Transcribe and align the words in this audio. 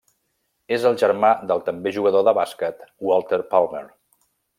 És 0.77 0.85
el 0.89 0.95
germà 1.01 1.29
del 1.51 1.61
també 1.67 1.93
jugador 1.97 2.25
de 2.29 2.33
bàsquet 2.39 2.81
Walter 3.11 3.41
Palmer. 3.53 3.85